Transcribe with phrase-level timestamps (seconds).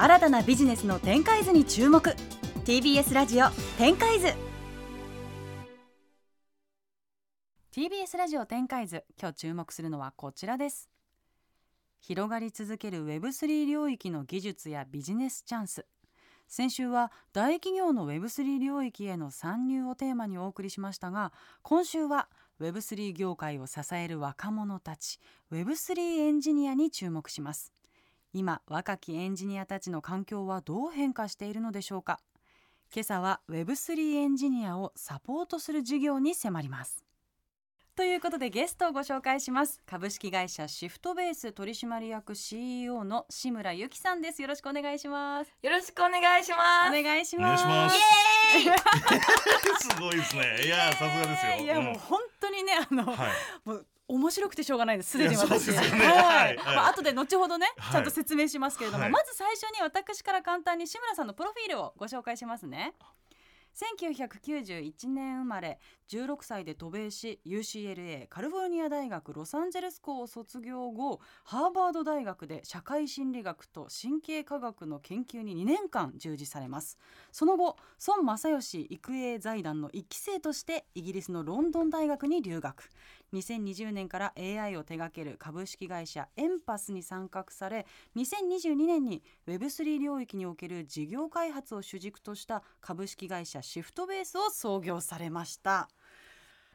[0.00, 2.14] 新たなビジネスの展開図に注目。
[2.64, 3.48] TBS ラジオ
[3.78, 4.28] 展開図。
[7.74, 9.02] TBS ラジオ展開図。
[9.20, 10.88] 今日注目するのはこちらです。
[11.98, 15.84] 広がり続ける Web3 領域の技術やビジネスチャンス。
[16.46, 22.28] 先週は大企業の Web3 領域への参入をテーマにお送りしましたが今週は
[22.60, 25.18] Web3 業界を支える若者たち
[25.52, 27.72] Web3 エンジニアに注目します。
[28.32, 32.20] 今若きエンジニアたちの環境はどう変化しているのでしょうか？
[32.94, 37.04] 今朝は Web3 エンジニアをサポートする事業に迫ります。
[37.96, 39.82] ということでゲストをご紹介します。
[39.84, 44.40] 株式会社シフトベース取締役 CEO の志村由紀さんです。
[44.40, 45.52] よろしくお願いします。
[45.62, 46.88] よろしくお願いします。
[46.90, 47.98] お願いしお願いします。
[49.88, 50.62] すごいですね。
[50.64, 51.64] いやさすがですよ。
[51.64, 53.28] いやもう本当にねあの、はい。
[53.64, 55.10] もう面白くてしょうがないです。
[55.10, 55.70] すでに私。
[55.70, 55.76] ね。
[55.76, 57.92] はい、まあ後で後ほどねはい。
[57.92, 59.12] ちゃんと説明しますけれども、はい。
[59.12, 62.94] まず最初に私から簡単に志村さんのプロフィールをご紹介しますね。
[63.78, 65.78] 1991年生まれ
[66.08, 76.98] 16歳で渡米し UCLA カリフォルニア大学ロサンゼルス校を卒業後ハーバード大学で社会心理学と神経科学の研究に2年間従事されます。
[77.30, 77.76] その後
[78.08, 82.90] 孫正義育英財団の1期生としてイギリスのロンドン大学に留学
[83.34, 95.88] 2020年から AI を手掛ける株式会社エンパスに参画され2022年に Web3 領域における事業開発を主軸とした株式会社シフトベースを創業されました。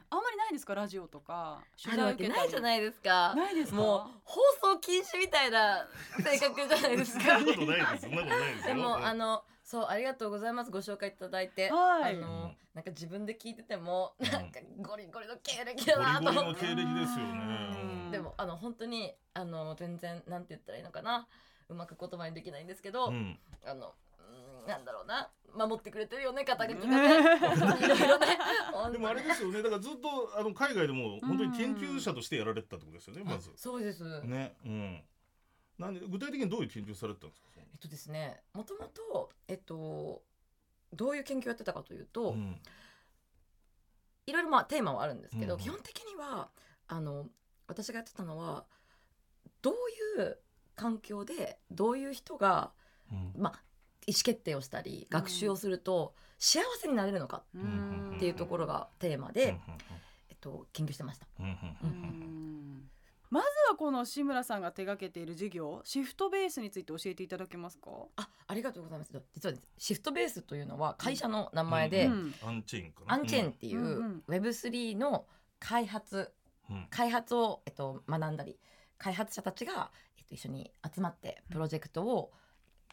[0.09, 0.75] あんまりないですか？
[0.75, 1.63] ラジオとか。
[1.91, 3.33] あるわけないじゃいないですか。
[3.35, 3.77] ないですか？
[3.77, 5.87] もう放送禁止みたいな
[6.23, 8.01] 性格じゃないですそかんなことないです。
[8.03, 10.71] そんなことないですでよもあのそうありがとうございます。
[10.71, 12.15] ご紹介いただいて、はい。
[12.15, 14.31] あのなんか自分で聞いててもうん。
[14.31, 18.11] なんかゴリゴリの経歴だなゴリゴリのと思って経歴ですようん。
[18.11, 21.27] ねでもあの本当にあの全然なんて言ったらいいのかな。
[21.69, 23.39] うまく言葉にできないんですけど、うん。
[23.65, 25.29] あのうんなんだろうな。
[25.55, 27.15] 守ってくれてるよね肩書きがね。
[27.85, 28.37] いろいろね。
[28.91, 29.61] でもあれですよね。
[29.61, 33.51] だからずっとあの海外でも本当に研究者としてやられてたってことですよねまず。
[33.55, 34.55] そうです、ね。
[34.65, 35.03] うん。
[35.77, 37.52] なんで具体的にどういう研究されてたんですか？
[37.73, 40.21] えっとですねもともとえっと
[40.93, 42.55] どういう研究やってたかというと、うん。
[44.25, 46.49] いろいろまあテーマはあるんですけど、うん基本的には
[46.87, 47.27] あの
[47.67, 48.63] 私がやってたのは
[49.61, 49.73] どう
[50.21, 50.37] いう
[50.75, 52.71] 環境でどういう人が、
[53.11, 53.33] うん。
[53.37, 53.59] まあ、
[54.05, 58.13] 意思決定をしたり学習をすると幸せになれるのかうん。
[58.15, 59.59] っていうところがテーマうんで、
[60.29, 61.27] えっと、研究してました。
[61.39, 62.89] うん
[63.33, 67.89] まずはこの志村さんが手掛けている事業シフトベースについて教えていただけますか？
[68.15, 69.11] あありがとうございます。
[69.33, 73.15] 実はですシフトベースというのは会社の名前で、うんアンチェーンかな。
[73.15, 75.25] アンチェーンっていううんうん Web3 の
[75.59, 76.31] 開発
[76.69, 76.87] うん。
[76.91, 78.59] 開発を、えっと、学んだり
[78.99, 82.31] 開発者たちが、えっと、一緒に集まってプロジェクトを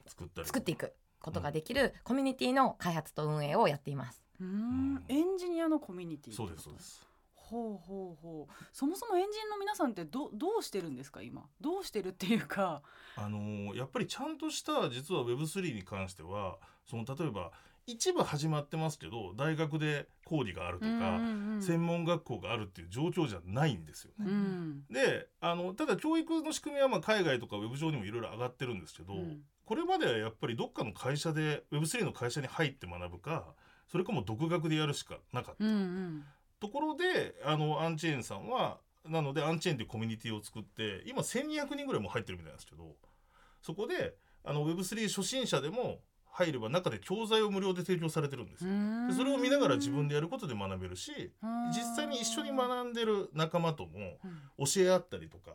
[0.06, 0.46] 作ったり。
[0.46, 4.22] 作っていくことができるコミュニティの開発と運営をやっています。
[4.40, 5.04] うん。
[5.08, 7.06] エンジニアのコミュニティそうですそうです
[7.50, 8.52] ほうほうほう。
[8.72, 11.44] そもそもエンジンの皆さんってどどうしてるんですか今？
[11.60, 12.82] どうしてるっていうか。
[13.16, 17.50] あのーやっぱりちゃんとした実は Web3 に関してはその例えば
[17.86, 24.26] 一部始まってますけど大学で講義があるとか、うん専門学校があるっていう状況じゃないんですよね。
[24.26, 24.84] うん。
[24.90, 33.54] であのただ教育の仕組みはまあ海外とかウェブ上にもいろいろ上がってるんですけど、うんこれまではやっぱりどっかの会社で Web3 の会社に入って学ぶか
[33.86, 36.24] それかもう独学でやるしかなかった、うんうん
[36.60, 38.78] ところであのアンチェーンさんは
[39.08, 42.94] なのでアンチェーンっていうコミュニティを作って今1200人ぐらいもう入ってるみたいなんですけど
[43.62, 46.00] そこであの Web3 初心者でも
[46.32, 48.70] 入れば中で教材を無料で提供されてるんですよ。
[49.08, 51.32] でそれを見ながら自分でやることで学べるし
[51.74, 54.18] 実際に一緒に学んでる仲間とも
[54.58, 54.66] うん。
[54.66, 55.52] 教え合ったりとか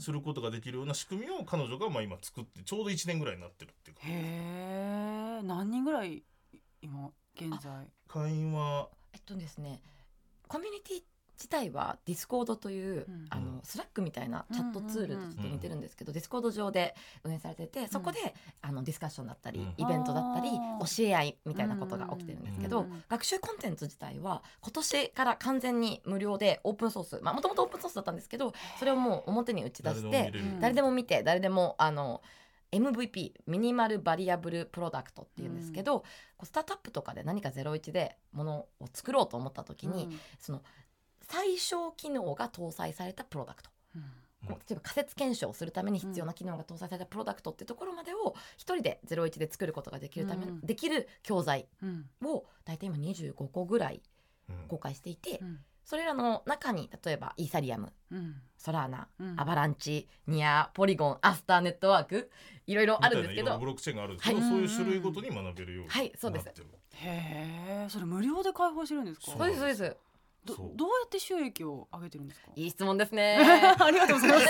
[0.00, 6.24] することができるような仕組みを彼女がまあ今作ってちょうど1年ぐらいになってるっていうかへえ何人ぐらい
[6.82, 7.86] 今現在？
[8.08, 8.88] 会員は？
[9.12, 9.80] えっとですね
[10.52, 11.02] コミュニティ
[11.38, 13.26] 自体は Discord という、うん。
[13.30, 18.18] あの Slack みたいなチャットツールとちょっと似てるんですけど、 Discord 上で運営されててそこで、
[18.60, 19.74] あのディスカッションだったり、うん。
[19.78, 32.22] イベントだったり教え合いみたいなことが起きてるんですけど、うん学習コンテンツ自体は今年から完全に無料でオープンソースまあもともとオープンソースだったんですけどそれをもう表に打ち出して誰でも見て誰でもあの
[32.72, 36.06] MVP ミニマルバリアブルプロダクトっていうんですけど、こ
[36.42, 40.20] うスタートアップとかで何か01でものを作ろうと思った時に、うん。
[40.38, 40.62] その
[41.20, 43.70] 最小機能が搭載されたプロダクト。
[44.44, 50.60] 例えば仮説検証をするために必要な機能が搭載されたプロダクトっていうところまでを一人で01で作ることができるため、うん。
[50.60, 52.06] できる教材うん。
[52.24, 54.02] を大体今25個ぐらい
[54.48, 54.56] うん。
[54.68, 58.36] 公開していて、うんそれらの中に例えばイーサリアムうん。
[58.56, 59.34] ソラーナ、うん。
[59.40, 62.30] アバランチニアポリゴンアスターネットワーク
[62.66, 64.48] いろいろあるんですけどブロックチェーンがあるんですけど、はい。
[64.50, 66.44] そういう種類ごとに学べるようにはいそうです。
[66.46, 69.26] なってるへえそれ無料で開放してるんですか？
[69.26, 69.96] そうそうですそうです。
[70.44, 72.48] どどうやって収益を上げてるんですか？
[72.54, 73.38] いい質問ですね。
[73.78, 74.46] ありがとうございます。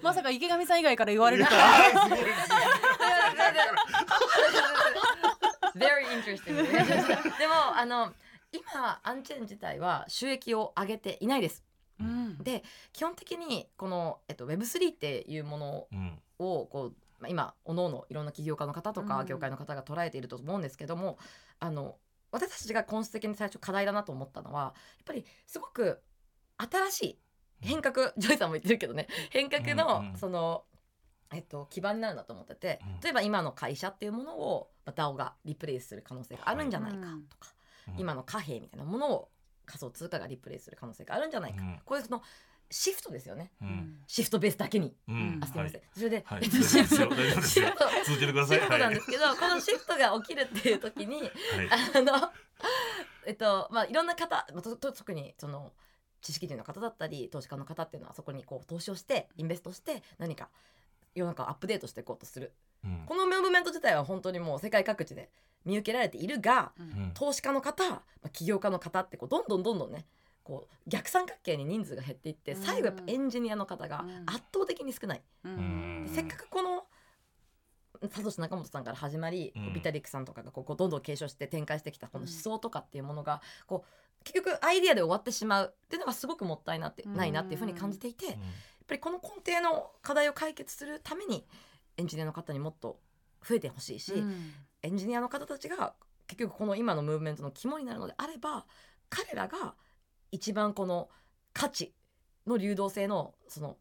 [0.02, 1.44] まさか池上さん以外から言われる。
[1.46, 2.08] とは
[5.74, 6.56] Very interesting
[7.38, 8.12] でもあの
[8.54, 11.64] 今 UNCHAIN 自体は収益を上げていないです。
[12.00, 12.38] うん。
[12.38, 12.62] で
[12.92, 19.08] 基本的にこの、えっと、Web3 っていうものうんをこう、まあ、今おのおのいろんな起業家の方とうん。
[19.08, 21.18] か業界の方が捉えていると思うんですけども、
[21.60, 21.96] あの
[22.30, 24.72] 私たちが本質的に最初課題だなと思ったのはやっ
[25.04, 26.00] ぱりすごく
[26.58, 27.18] 新しい
[27.60, 30.64] 変革、ジョイさんも言ってるけどね変革の、その、
[31.32, 33.00] えっと、基盤になるんだと思っててうん。
[33.00, 37.63] 例えば今の会社っていうものをまあ DAO がリプレイスする可能性があるんじゃないかはいとか、うん
[37.98, 39.28] 今の貨幣みたいなものを
[39.66, 41.80] 仮想通貨がリプレイスする可能性があるんじゃないか、うん。
[41.84, 42.22] こういうその
[42.70, 43.52] シフトですよね。
[43.62, 43.98] うん。
[44.06, 44.94] シフトベースだけに。
[45.08, 45.40] うん。
[45.42, 45.90] あすみません、はい。
[45.94, 46.40] それで、はい。
[46.42, 46.96] えっとシフト
[47.42, 48.58] シフト続けてください。
[48.58, 51.30] シフトなんはいですけど、 このシフトが起きるっていう時にはい。
[51.96, 52.32] あの
[53.26, 55.72] えっとまあいろんな方まあとと特にその
[56.20, 60.48] 知識人の方だったり投資家の方っていうのはそこにこう投資をしてインベストして何か
[61.14, 62.52] 世の中をアップデートしていこうとする。
[62.84, 63.04] うん。
[63.06, 65.30] このムーブメント自体は本当にもう世界各地で
[65.64, 66.86] 見受けられているがうん。
[66.86, 67.10] うん。
[67.14, 70.06] 投資家の方、まあ、起業家の方ってこうどんどんどんどんね
[70.42, 72.62] こう逆三角形に人数が減っていってうん。
[72.62, 74.22] 最後やっぱエンジニアの方がうん。
[74.26, 75.22] 圧倒的に少ない。
[75.44, 76.10] うん。
[76.12, 76.84] せっかくこの
[78.10, 79.72] サトシ仲本さんから始まり、うん。
[79.72, 85.74] ビタリックさんとかがこうこうどんどん継承して展開してきたこの思想とかっていうものがこう結局アイディアで終わってしまう。
[85.74, 87.14] っていうのがすごくもったいなって、うん。
[87.14, 88.40] ないなっていうふうに感じていて、やっうん
[88.86, 91.46] ぱりこの根底の課題を解決するために
[91.96, 92.98] エンジニアの方にもっと
[93.42, 94.52] 増えてほしいし、うん
[94.84, 95.94] エンジニアの方たちが
[96.26, 98.66] 結局この今のムーブメントの肝になるのであれば
[99.08, 99.74] 彼らが
[100.30, 101.08] 一番この
[101.52, 101.92] 価値
[102.46, 103.76] の流動性のその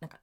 [0.00, 0.18] なんか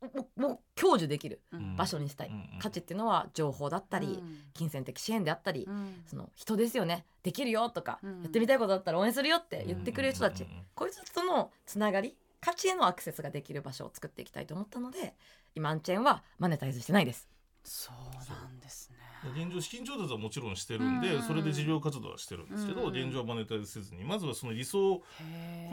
[0.00, 1.76] ももう享受できるうん。
[1.76, 4.38] 場所にしたい、うんうん価値っていうのは情報だったり、うん。
[4.54, 6.02] 金銭的支援であったり、うん。
[6.06, 8.22] その人ですよねできるよとか、うん。
[8.22, 15.14] やってみたいことだったら応援するよって言ってくれる人たち、こういう人とのつながり価値へのアクセスができる場所を作っていきたいと思ったので
[15.54, 17.28] 今アンチェーンはマネタイズしてないです。
[17.68, 18.96] そうなんですね。
[19.34, 24.04] 現状資金調達はもちろんしてるんで、うんそれで事業活動はしてるんですけど、うん現状はマネタイズせずに。
[24.04, 25.04] まずはその理想こ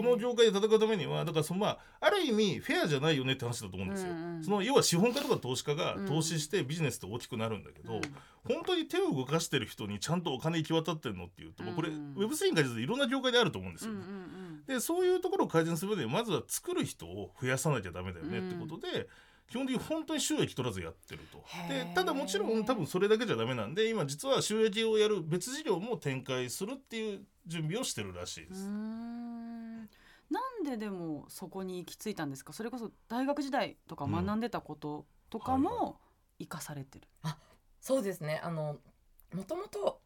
[0.03, 4.11] の業界で戦うためにはだからそのまあある意味フェアじゃないよねって話だと思うんですよ。
[4.11, 6.05] うんうんその要は資本家とか投資家がうん。
[6.07, 8.01] 投資してビジネスって大きくなるんだけど、うん。
[8.47, 13.99] 本当に手を動かしてる人にちゃんとお金行き渡ってるのっていうと、これうん Web3 に限らずいろんな業界であると思うんですよ、ね。
[13.99, 19.07] んでそういうところを改善する上でまずは作る人を増やさなきゃダメだよねってことで、
[19.47, 21.43] 基本的に本当に収益取らずやってると。
[21.69, 28.61] でただもちろん多分それだけじゃダメなんで今実は収益をやる別事業も展開するっていう準備をしてるらしいです。
[28.67, 29.77] ん。
[30.29, 32.53] なんででもそこに行き着いたんですか？
[32.53, 35.99] それこそ大学時代とか学んでたこととかはいも
[36.39, 37.07] 生かされてる、
[37.79, 38.41] そうですね。
[38.43, 38.79] あの
[39.33, 40.01] もともと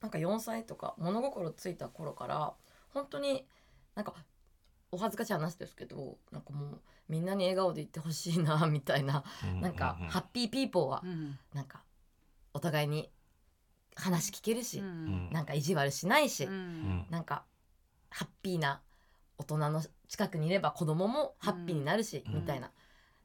[0.00, 2.54] なんか4歳とか物心ついた頃から
[2.94, 3.46] 本当に
[3.94, 4.14] なんか
[4.92, 9.24] お恥ずかしい話ですけどなんかもうみんなに笑顔でいってほしいなみたいな
[9.60, 11.38] なんかううハッピーピーポーはうん。
[11.54, 11.82] なんか
[12.52, 13.10] お互いに
[13.96, 15.30] 話聞けるし、うん。
[15.30, 16.52] なんか意地悪しないし、うん。
[16.52, 17.06] うん。
[17.10, 17.44] なんか
[18.10, 18.82] ハッピーな
[19.38, 22.34] 大人の近くにいれば子供もハッピーになるし、うん。
[22.36, 22.70] みたいな。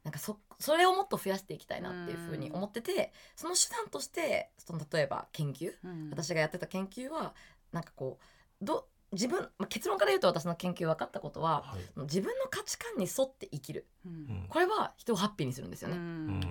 [0.04, 6.10] なんかそそれをもっと増やしていきたいなっていうふうに思ってて、その手段としてその例えば研究うん。
[6.10, 7.34] 私がやってた研究は
[7.72, 12.00] なんかこうど自分、まあ、結論から言うと私の研究分かったことははい。
[12.02, 13.86] 自分の価値観に沿って生きる。
[14.04, 14.12] うん。
[14.12, 15.96] うんこれは人をハッピーにするんですよね。
[15.96, 16.40] うん。
[16.40, 16.42] ん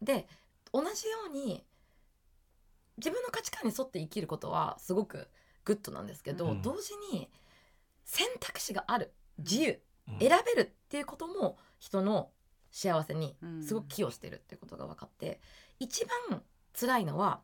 [0.00, 0.26] で
[0.72, 1.64] 同じように
[2.96, 5.28] 自分の価値観に沿って生きることはすごく
[5.64, 6.62] グッドなんですけど、うん。
[6.62, 7.28] 同時に
[8.04, 9.12] 選択肢がある。
[9.38, 9.80] 自由。
[10.08, 10.18] うん。
[10.20, 12.30] 選べるっていうことも人の
[12.70, 15.40] 幸せにすごく寄与してるっていうことが分かって
[15.78, 16.42] 一番
[16.78, 17.40] 辛いのは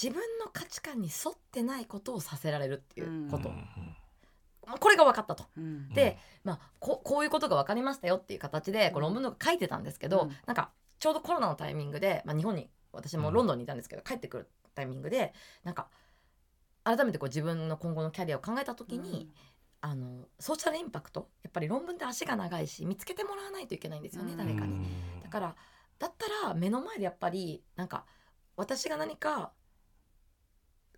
[0.00, 3.66] 自分の価値観に沿ってないことをさせられるっていうこと、うん
[4.80, 5.44] これが分かったと。
[5.56, 5.88] うん。
[5.90, 10.36] でまあ、ここういうことが分かりましたよっていう形でこううん論文とか書いてたんですけど、うん。
[10.46, 15.88] なんかちょうどコロナのタイミングで、まあ、日本に私もロンドンにいたんですけど、帰ってくるタイミングでなんか
[16.84, 19.30] 改めてこう自分の今後のキャリアを考えた時に、
[19.80, 24.38] あのソーシャルインパクトやっぱり論文って足が長いし見つけてもらわないといけないんですよね、うん。
[24.38, 24.72] 誰かに。
[24.72, 25.22] うん。
[25.22, 25.54] だから
[25.98, 28.04] だったら目の前でやっぱりなんか
[28.56, 29.52] 私が何か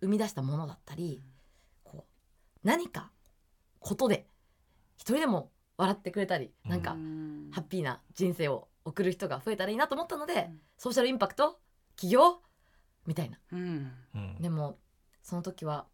[0.01, 1.21] 生み出したものだったり、
[1.83, 3.11] こう何か
[3.79, 4.27] ことで
[4.97, 7.49] 一人でも笑ってくれたり、なんかうん。
[7.51, 10.59] ハッピーな人生を送る人が増えたらいいなと思ったので、うん。
[10.77, 11.59] ソーシャルインパクト
[11.95, 12.41] 起業？
[13.05, 13.39] みたいな。
[14.39, 14.77] でも
[15.23, 15.85] その時は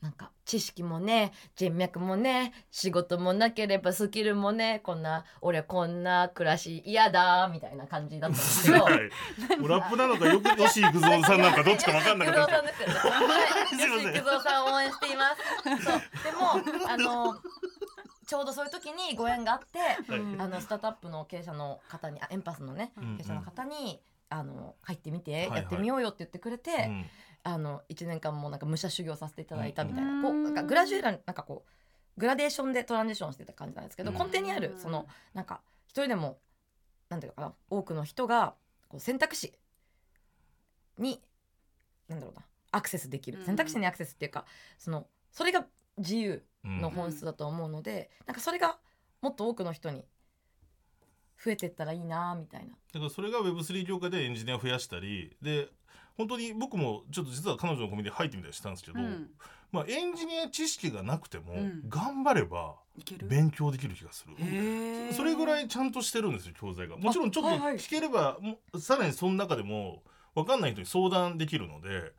[0.00, 8.84] なんか知識もね人脈もね仕事もなければスキルもねこんな俺こんな暮らし嫌だみたいな感じだったんですけど。
[8.84, 9.10] はい
[9.68, 12.82] ラップなのかよく吉幾三さんなんかどっちか分かんなかったです
[13.86, 14.12] よね。
[14.12, 15.24] 吉幾三さん応援していま
[15.76, 15.84] す。
[15.84, 17.38] そう、でも、あの。
[18.26, 19.78] ちょうどそういう時にご縁があって、
[20.12, 24.00] はいうんあのスタートアップの経営者の方に、あエンパスのね、うん経営者の方に。
[24.30, 25.60] あの入ってみて、はいはい。
[25.60, 27.06] やってみようよって言ってくれて、うん。
[27.44, 30.22] あの一年間もなんか武者修行させていただいたみたいな、うん。
[30.22, 36.38] こうなんかグラジュエラなんかこうグラデーションでトランジションしてた感じなんですけど、うん根底にあるそのなんか一人でも
[37.08, 38.54] なんていうのかな多くの人が
[38.88, 39.54] こう選択肢
[40.98, 41.22] に
[42.08, 42.42] なんだろうな
[42.72, 43.44] アクセスできる、うん。
[43.46, 44.44] 選択肢にアクセスっていうか
[44.78, 45.64] そのそれが
[45.96, 48.78] 自由の本質だと思うので、なんかそれが
[49.22, 50.04] もっと多くの人に
[51.44, 52.68] 増えてったらいいなみたいな。
[52.92, 55.68] だからそれが Web3 業界でエンジニアを増やしたりで
[56.16, 59.30] 本当に僕もちょっと実は彼女のコミュニティ入ってみたりしたんですけど、うん
[59.70, 62.76] まあ、エンジニア知識がなくてもうん頑張れば
[63.22, 64.34] 勉強できる気がする。
[64.38, 70.02] へーそれぐらいちゃんとしてるんですよ教材がもちろんちょっとはいはい聞ければ、もうさらにその中でも
[70.34, 72.12] 分かんない人に相談できるので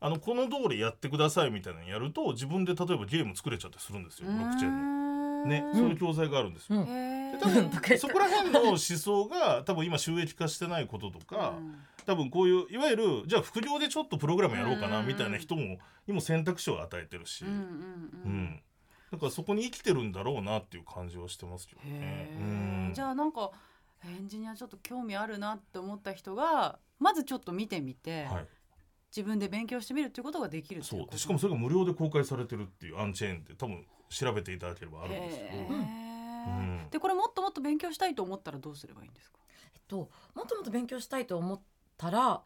[0.00, 5.07] あのこの通りやってくださいみたいなのやると自分で例えばゲーム作れちゃってするんですよブロックチェーンの。
[5.46, 5.74] ね、うん。
[5.74, 6.84] そういう教材があるんですよ。
[6.84, 11.76] で多分そこら辺の思想が多分今収益化してないこととか、うん。
[12.06, 15.06] 多分こういういわゆるじゃあ副業でちょっとプログラムやろうかなうん。
[15.06, 17.62] みたいな人もにも選択肢を与えてるし、うんうんう
[18.24, 18.32] うん。
[18.44, 18.62] ん
[19.10, 22.90] だからそこに生きてるんだろうなっていう感じはしてますけどね。
[22.94, 23.50] じゃあなんか
[24.04, 28.46] エンジニアちょっと興味あるなって思った人がまずちょっと見てみて、はい、
[29.14, 31.16] 自分で勉強してみるっていうことができるっていそううこと。
[31.16, 35.68] でしかもそれが無料で公開されてるっていうアンチェーンって多分調べていただければあるんですけへど、ー。
[35.68, 36.90] うん。
[36.90, 39.38] でこれもっともっと勉強したいと思ったらどうすればいいんですか？
[39.74, 39.96] えっと、
[40.34, 41.60] もっともっと勉強したいと思っ
[41.96, 42.42] たら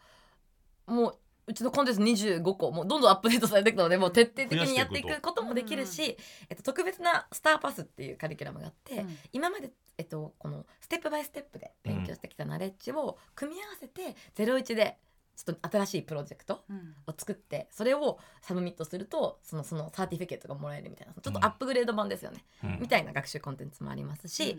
[0.86, 6.16] もううちのコンテンツ25個もうどんどんアップデートされていくのでもう徹底的にやっていくこともできるし、
[6.48, 9.18] えっと、特別なスターパスっていうカリキュラムがあって、うん。
[9.32, 14.98] 今まで、えっと、このステップバイステップで勉強してきたナレッジを組み合わせて01で
[15.36, 16.94] ちょっと新しいプロジェクトうん。
[17.06, 22.78] を作ってそれを submit するとそのその certificate がもらえるみたいなちょっとアップグレード版ですよね、うん。
[22.80, 24.58] みたいな学習コンテンツもありますし、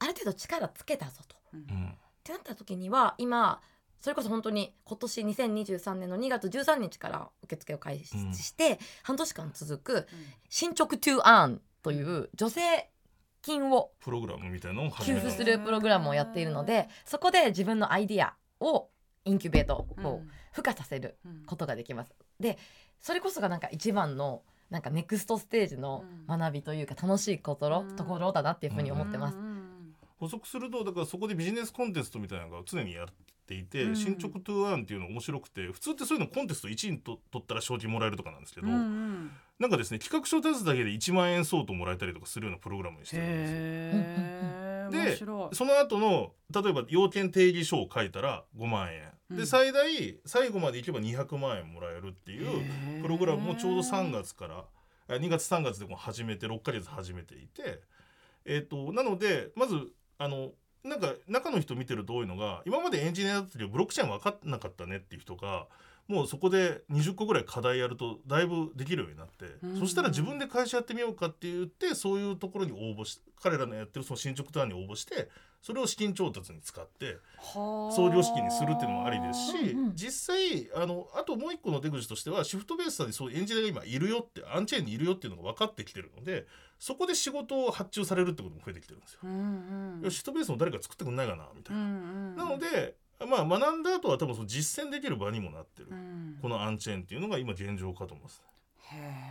[0.00, 1.36] ある程度力つけたぞと。
[1.52, 1.60] うん。
[1.60, 3.60] うんってなった時には今
[4.00, 10.06] それこそ本当に今年2023年の2月13日から受付を開始して、半年間続く
[10.48, 12.60] 進捗 to earn という助成
[13.42, 18.90] 金をプログラムみたいなのを給付するプログラムをやっているのでそこで自分のアイディアを
[19.28, 20.06] インキュベートうん。
[20.06, 21.44] を付加させるうん。
[21.46, 22.14] ことができます。
[22.40, 22.58] で
[23.00, 27.96] それこそがなんか一番のなんかネクストステージの学びというか楽しいことろうん。
[27.96, 29.36] ところだなっていうふうに思ってます。
[29.36, 29.42] うん。
[29.42, 29.58] うん
[30.18, 33.06] 補足するとだからそこでビジネスコンテストみたいなのが常にやっ
[33.46, 33.96] ていて、うん。
[33.96, 39.30] 進捗トゥーアンっていうのが面白くて普通ってそういうのコンテスト1位と取ったら賞金もらえるとかなんですけど、うんうん。
[39.60, 43.58] なんかですね企画書立つだけで1万円相当もらえたりとかするようなプログラムにしてるんですよ。
[43.58, 44.92] へー。
[44.92, 45.54] 面で白い。
[45.54, 54.64] その後の例えば要件定義書を書いたら5万円、うんで最大最後までいけば200万円もらえるっていうプログラムもちょうど3月から
[55.08, 57.80] あ2月3月でも始めて6ヶ月始めていて、
[58.44, 59.76] えー、となのでまず
[60.18, 65.66] あのなんか中の人見てると多いのが今までエンジニアだったけどブロックチェーン分かんなかったねっていう人が
[66.08, 69.78] もうそこで20個ぐらい課題やるとだいぶできるようになって、うん。
[69.78, 75.28] そしたら自分で会社やってみようかって言ってそういうところに応募し彼らのやってるその進捗ターンに応募して
[75.60, 77.94] それを資金調達に使ってはあ。
[77.94, 86.46] 創業資金にするっていうのもありですし、うんうん実際あのあともう一個の出口としてはシフトベースにそういうエンジニアが今いるよってアンチェーンにいるよっていうのが分かってきてるので
[86.78, 89.20] そこで仕事を発注されるってことも増えてきてるんですよ。
[89.24, 90.10] うんうん。
[90.10, 91.82] シフトベースも誰か作ってくんないかなみたいな。
[91.82, 91.94] うんう
[92.34, 92.36] ん。
[92.36, 92.94] なので、
[93.26, 96.38] まあ、学んだ後は多分その実践できる場にもなってる、うん。
[96.40, 98.42] このアンチェーンっていうのが今現状かと思います。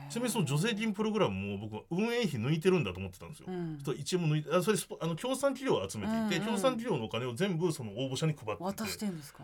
[0.10, 3.46] ちなみにその助成金プログラムも僕は運営費抜いてるんだと思ってたんですよ。
[3.50, 3.79] うん。
[3.84, 6.56] と1円も抜いてあそれあの協賛企業を集めていて、うんうん。
[6.56, 8.63] 協賛企業のお金を全部その応募者に配ってて。
[8.63, 9.44] 渡してんですか？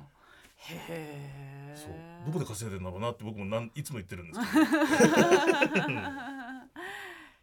[0.70, 1.76] へえ。
[1.76, 1.94] そう。
[2.28, 4.66] どこで稼いでんだろうなって僕もなんいつも言ってるんですけど。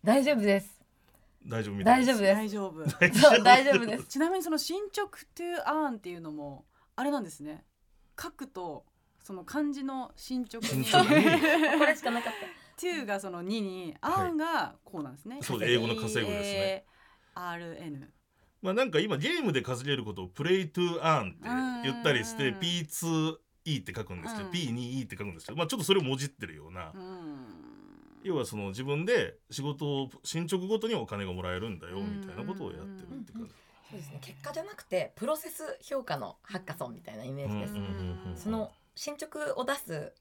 [0.04, 0.80] 大丈夫です。
[1.46, 2.20] 大丈夫みたいです。
[2.22, 2.96] 大丈夫です。
[3.00, 3.42] 大丈夫。
[3.42, 3.86] 大丈夫。
[3.86, 4.04] です。
[4.04, 6.64] ちなみにその進捗 to earn っていうのも
[7.00, 7.64] あれなんですね。
[8.20, 8.84] 書くと
[9.22, 11.24] その漢字の進捗に進捗に。
[11.80, 12.32] これしかなかっ
[12.76, 14.30] to がその2にはい。
[14.32, 16.84] earn がこうなんですね、そう英語の稼ぐですね。
[17.34, 18.06] RN
[18.60, 24.52] まあなんか今ゲームで稼げることをプレイトゥアーンって言ったりしてうん P2E って書くんですけど、うん。
[24.52, 27.46] P2E って書くんですけどまあちょっとそれをもじってるような、うん。
[28.24, 33.54] 要はその自分で仕事を進捗ごとにお金がもらえるんだよみたいなことをやってるって感じ。
[33.90, 34.18] そうですね。
[34.20, 37.66] 結果じゃなくてプロセス評価のハッカソンみたいなイメージで
[38.36, 40.12] す、その進捗を出す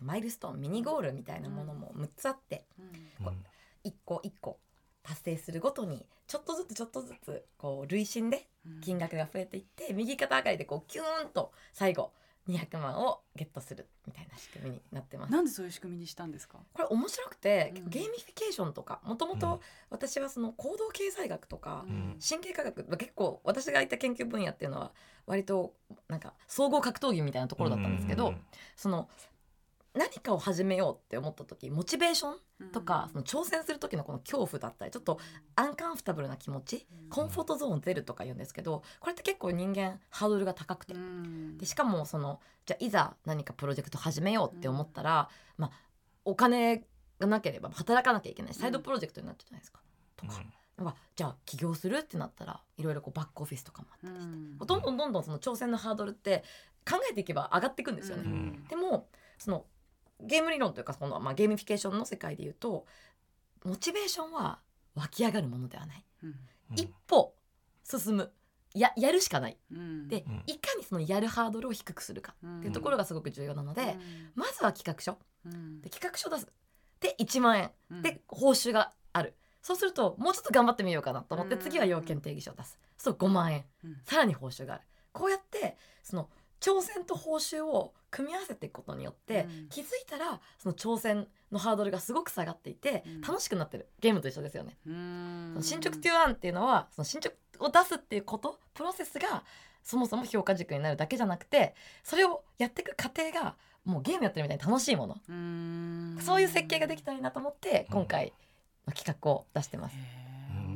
[0.00, 2.82] マイルストーンミニゴールみたいなものも6つあってう
[3.30, 3.44] ん。
[3.84, 4.58] 一個一個
[5.02, 8.46] 達成するごとにちょっとずつちょっとずつこう累進で
[8.82, 12.12] 金額が増えていって右肩上がりでこうキューンと最後
[12.48, 15.32] 200万をゲットするみたいな仕組みになってます。
[15.32, 16.58] なんでそういう仕組みにしたんですか？
[16.72, 17.90] これ面白くて、うん。
[17.90, 19.38] ゲーミフィケーションとかもともうん。
[19.38, 22.18] と私はその行動経済学とか、ん。
[22.26, 24.92] 神経科学まあ結構私がいた研究分野っていうのは
[25.26, 25.74] 割と
[26.08, 28.34] なんか総合格闘技みたいなところだったんですけど、
[28.76, 29.08] その
[29.94, 35.18] 何かを始めようって思った時モチベーションとか、その挑戦する時のこの恐怖だったりちょっと
[35.56, 40.94] アンカンフタブルな気持ち、コンフォートゾーン出るとか言うんですけどこれって結構人間ハードルが高くて、
[41.56, 45.70] でしかもそのじゃあいざ何かプロジェクト始めようって思ったら、まあ
[46.24, 46.84] お金
[47.18, 49.80] がなければ働かなきゃいけないサイドプロジェクトになっちゃうじゃないですか。
[50.16, 50.34] とか、
[50.76, 56.44] なんかじゃあ起業するってなったらいろいろこうバックオフィスとかもあったりして、どんどんどんどんその挑戦のハードルって
[56.88, 58.22] 考えていけば上がっていくんですよね。
[58.28, 58.64] ん。
[58.68, 59.64] でもその
[60.20, 62.86] ゲーム理論というかその、まあ、ゲーミフィケーションの世界で言うと
[63.64, 64.58] モチベーションは
[64.94, 66.04] 湧き上がるものではない、
[66.74, 67.34] 一歩
[67.84, 68.32] 進む。
[68.74, 69.56] ややるしかない。
[69.70, 70.42] で、うん。
[70.46, 73.96] いかにそのやるハードルを低くするかっていうところがすごく重要なので、
[74.34, 75.18] まずは企画書。
[75.82, 76.48] で企画書出す。
[77.00, 78.02] で1万円。
[78.02, 79.34] で報酬がある。
[79.62, 81.60] そうするともうちょっと頑張ってみようかなと思ってうん。
[81.62, 82.78] 次は要件定義書を出す。
[82.98, 83.64] そう5万円。
[84.04, 84.84] さらに報酬がある。
[85.12, 86.28] こうやってその
[86.60, 89.68] 挑戦と報酬を組み合わせていくことによって、うん。
[89.68, 93.20] 気づいたらその挑戦のハードルがすごく下がっていて、うん。
[93.20, 94.76] 楽しくなってるゲームと一緒ですよね。
[94.86, 95.50] うん。
[95.54, 99.44] その進捗トゥーアンっていうのはその進捗を出すっていうことプロセスが
[99.82, 101.74] そもそも評価軸になるだけじゃなくて
[102.04, 106.18] それをやっていく過程がもうゲームやってるみたいに楽しいもの、うん。
[106.20, 108.32] そういう設計ができたらいいなと思って今回
[108.86, 109.96] の企画を出してます。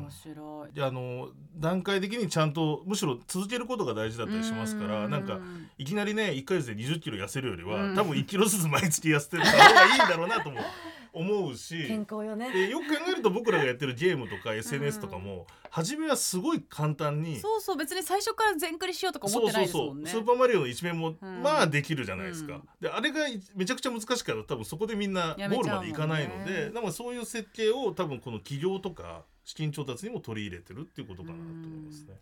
[0.03, 0.81] 面白い。
[0.81, 5.39] ああの段階的にちゃんとむしろ続けることが大事だったりしますからうなんか
[5.79, 7.95] いきなりね1ヶ月で2 0キロ痩せるよりは、うん。
[7.95, 10.61] 多分1キロずつ毎月痩せてる方がいいんだろうなとも
[11.15, 12.51] 思うし健康よね。
[12.53, 20.11] でよく考えると僕らがやってるゲームとか SNS とかも、初めはすごい簡単にそうそう別に最初から全クリしようとか思ってないですもんね。
[20.11, 21.43] スーパーマリオの一面も、うん。
[21.43, 23.21] まあできるじゃないですか、うんであれが
[23.55, 32.15] めちゃくちゃ難しかったら多分そこでみんなゴールまでいかないのやめちゃうもんねで、なんかそういう設計を多分この企業とか資金調達にも取り入れてるっていうことかなと思いますね。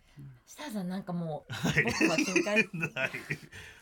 [0.47, 1.85] 設楽さんなんかもう はい。
[1.85, 3.11] 僕は見解はい。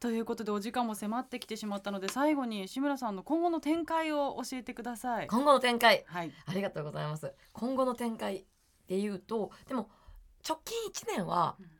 [0.00, 5.28] ということでお時間も迫ってきてしまったので最後に志村さんの今後の展開を教えてください。
[5.28, 6.04] 今後の展開。
[6.06, 6.32] はい。
[6.46, 7.32] ありがとうございます。
[7.52, 8.44] 今後の展開
[8.88, 9.90] で言うとでも
[10.46, 11.70] 直近1年はうん。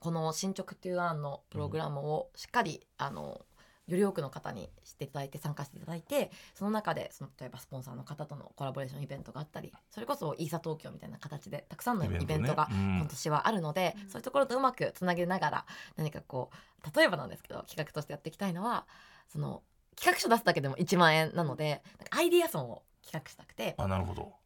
[0.00, 3.46] この進捗という案のプログラムをしっかりあの
[3.88, 12.96] より多くの方に知っていただいて参加していただいてその中でその例えばスポンサーの方とのコラボレーションイベントがあったりそれこそイーサ東京みたいな形でたくさんのイベントがうん。
[12.98, 14.10] 今年はあるので、うん。
[14.10, 15.66] そういうところとうまくつなげながら
[15.96, 18.86] 何かこう例えばなんですけど企画としてやっていきたいのは
[19.28, 19.62] その
[19.96, 23.74] 企画書出すだけでも1万円なのでアイディアソンを企画したくて。
[23.78, 24.41] あなるほど。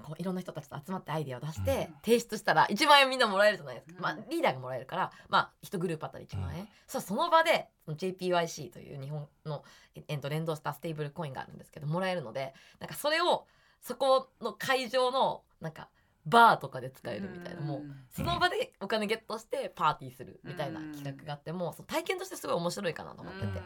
[0.00, 1.94] こういろんな人たちと集まってアイデアを出してうん。
[2.04, 4.02] 提出したら1万円みんなもらえるじゃないですか、うん。
[4.02, 13.46] まあ、リーダーがもらえるから、まあ、1グループあたり1万円、そしたらその場で JPYC という日本のええっと連動したステーブルコインがあるんですけどもらえるのでなんかそれを
[13.80, 15.88] そこの会場のなんか
[16.26, 23.60] バーとかで使えるみたいなもうその場でお金ゲットしてパーティーするみたいな企画があってもその体験としてすごい面白いかなと思ってて。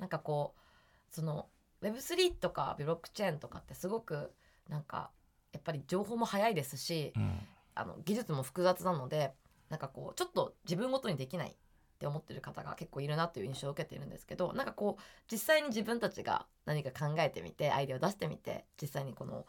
[0.00, 1.46] なんかこうその
[1.82, 4.32] Web3 とかブロックチェーンとかってすごく
[4.68, 5.10] なんか
[5.52, 7.38] やっぱり情報も早いですしうん
[7.74, 9.32] あの技術も複雑なので
[9.70, 11.54] なんかこうちょっと自分ごとにできないっ
[11.98, 19.46] て思ってる方が結構いるなという印象を受けているんですけどなんかこう実際に自分たちが何か考えてみてアイデアを出してみて実際にこの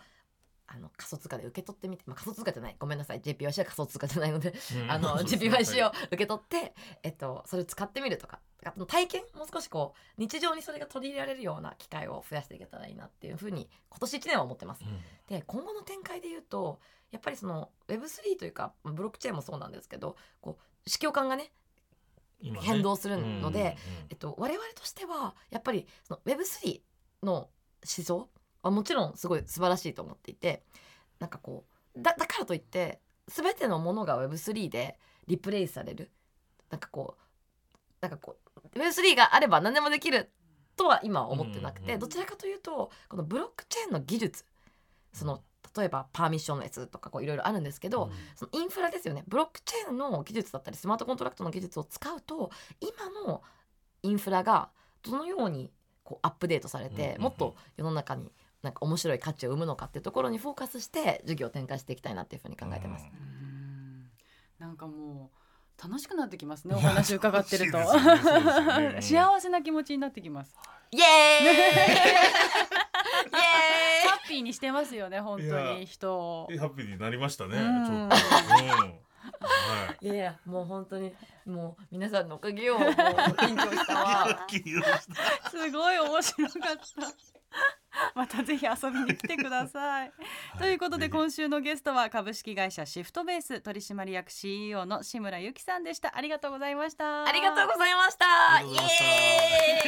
[0.67, 4.53] あの仮想通貨で受け取ってみて、まあ、仮想通貨じゃないごめんなさい JPYC は仮想通貨じゃないので
[4.87, 9.21] あの GPYC を受け取って、えっと、それを使ってみるとかあと体験？
[9.35, 14.83] もう少しこう日常にそれが取り入れられるような機会を増やしていけたらいいなっていうふうに今年1年は思ってます。
[15.27, 16.79] で今後の展開で言うと
[17.11, 21.51] やっぱりその Web3 というかまあブロックチェーンもそうなんですけどこう市況感がね
[22.61, 23.65] 変動するので、うん
[24.09, 26.81] えっと、我々としてはやっぱりその Web3
[27.23, 27.49] の思
[27.83, 28.29] 想
[28.63, 30.63] はもちろんすごい素晴らしいと思っていて
[31.19, 34.97] なんかこうだだからといって全てのものが Web3 で
[35.27, 36.11] リプレイスされる。
[36.69, 37.21] なんかこう
[38.01, 38.40] なんかこう
[38.75, 40.31] Web3 があれば何でもできる
[40.75, 44.45] とは今は思ってなくて、どちらかというとこのブロックチェーンの技術
[45.13, 45.41] その
[45.75, 48.11] 例えばパーミッションレスとかこういろいろあるんですけど、うん。
[48.35, 49.23] そのインフラですよね。
[49.27, 53.41] ブロックチェーンの技術だったりスマートコントラクトの技術を使うと今の
[54.03, 54.69] インフラが
[55.03, 55.71] どのように
[56.03, 58.31] こうアップデートされてうんもっと世の中に
[58.63, 63.05] なんか面白い価値を生むのかっていうところにフォーカスして授業を展開していきたいなっていうふうに考えてます。
[63.05, 64.11] うん。
[64.59, 65.40] なんかもう
[65.83, 67.77] 楽しくなってきますねお話伺ってると。
[67.79, 67.91] ねね
[68.95, 70.55] うん幸せな気持ちになってきます。
[70.91, 71.45] イエーイ！
[71.45, 71.55] イエー
[74.05, 74.07] イ！
[74.09, 76.47] ハッピーにしてますよね本当いやに人を。
[76.59, 77.85] ハッピーになりましたね、うん。
[77.85, 78.09] ちょっと、うん。
[78.09, 78.97] は
[80.01, 81.13] いやいやもう本当に
[81.45, 84.47] もう皆さんのおかげよもう 緊張したわ。
[85.49, 87.80] すごい面白かった
[88.15, 90.11] またぜひ遊びに来てください。
[90.57, 96.15] ということで今週のゲストは株式会社シフトベース取締役 CEO の志村由紀さんでした。
[96.15, 97.25] ありがとうございました。
[97.25, 98.61] ありがとうございました。
[98.61, 98.77] イエ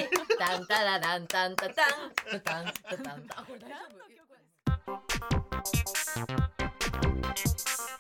[0.01, 0.37] ーイ。
[0.37, 1.85] タンタラランタンタタン
[2.31, 4.03] タタンタタンタあこれ大丈夫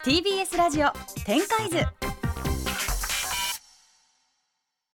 [0.03, 0.91] TBS ラジオ
[1.25, 2.12] 展開図